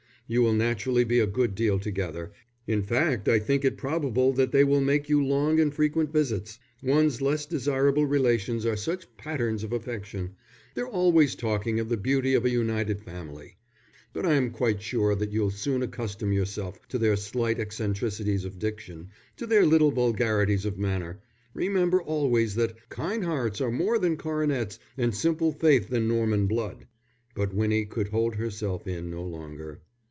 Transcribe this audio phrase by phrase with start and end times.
[0.27, 2.31] You will naturally be a good deal together.
[2.65, 6.57] In fact, I think it probable that they will make you long and frequent visits.
[6.81, 10.37] One's less desirable relations are such patterns of affection;
[10.73, 13.57] they're always talking of the beauty of a united family.
[14.13, 19.09] But I'm quite sure that you'll soon accustom yourself to their slight eccentricities of diction,
[19.35, 21.19] to their little vulgarities of manner.
[21.53, 26.87] Remember always that 'kind hearts are more than coronets and simple faith than Norman blood.'"
[27.35, 29.81] But Winnie could hold herself in no longer.